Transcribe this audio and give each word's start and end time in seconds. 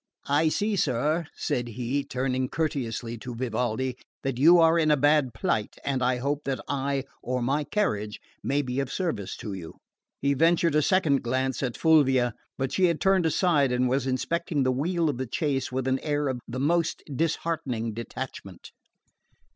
"I 0.25 0.49
see, 0.49 0.75
sir," 0.77 1.27
said 1.35 1.67
he, 1.67 2.03
turning 2.03 2.49
courteously 2.49 3.19
to 3.19 3.35
Vivaldi, 3.35 3.97
"that 4.23 4.39
you 4.39 4.57
are 4.57 4.79
in 4.79 4.89
a 4.89 4.97
bad 4.97 5.31
plight, 5.35 5.75
and 5.85 6.01
I 6.01 6.17
hope 6.17 6.43
that 6.45 6.59
I 6.67 7.03
or 7.21 7.39
my 7.43 7.63
carriage 7.65 8.19
may 8.43 8.63
be 8.63 8.79
of 8.79 8.91
service 8.91 9.37
to 9.37 9.53
you." 9.53 9.77
He 10.19 10.33
ventured 10.33 10.73
a 10.73 10.81
second 10.81 11.21
glance 11.21 11.61
at 11.61 11.77
Fulvia, 11.77 12.33
but 12.57 12.71
she 12.71 12.85
had 12.85 12.99
turned 12.99 13.27
aside 13.27 13.71
and 13.71 13.87
was 13.87 14.07
inspecting 14.07 14.63
the 14.63 14.71
wheel 14.71 15.07
of 15.07 15.19
the 15.19 15.29
chaise 15.31 15.71
with 15.71 15.87
an 15.87 15.99
air 15.99 16.29
of 16.29 16.39
the 16.47 16.59
most 16.59 17.03
disheartening 17.15 17.93
detachment. 17.93 18.71